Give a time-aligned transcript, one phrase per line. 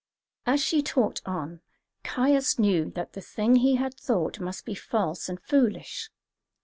[0.47, 1.61] As she talked on,
[2.03, 6.09] Caius knew that the thing he had thought must be false and foolish.